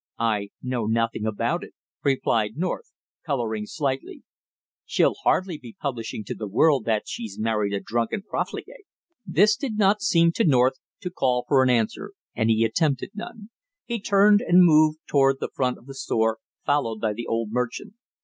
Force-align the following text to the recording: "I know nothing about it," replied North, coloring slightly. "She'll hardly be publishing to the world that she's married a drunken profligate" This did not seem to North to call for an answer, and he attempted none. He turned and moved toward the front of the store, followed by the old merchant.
"I 0.17 0.49
know 0.63 0.87
nothing 0.87 1.27
about 1.27 1.63
it," 1.63 1.75
replied 2.03 2.57
North, 2.57 2.91
coloring 3.23 3.67
slightly. 3.67 4.23
"She'll 4.83 5.13
hardly 5.23 5.59
be 5.59 5.75
publishing 5.79 6.23
to 6.23 6.33
the 6.33 6.47
world 6.47 6.85
that 6.85 7.03
she's 7.05 7.37
married 7.37 7.73
a 7.73 7.79
drunken 7.79 8.23
profligate" 8.23 8.85
This 9.37 9.55
did 9.55 9.77
not 9.77 10.01
seem 10.01 10.31
to 10.31 10.43
North 10.43 10.79
to 11.01 11.11
call 11.11 11.45
for 11.47 11.61
an 11.61 11.69
answer, 11.69 12.13
and 12.33 12.49
he 12.49 12.63
attempted 12.63 13.11
none. 13.13 13.51
He 13.85 13.99
turned 14.01 14.41
and 14.41 14.65
moved 14.65 14.97
toward 15.07 15.35
the 15.39 15.49
front 15.53 15.77
of 15.77 15.85
the 15.85 15.93
store, 15.93 16.39
followed 16.65 16.99
by 16.99 17.13
the 17.13 17.27
old 17.27 17.51
merchant. 17.51 17.93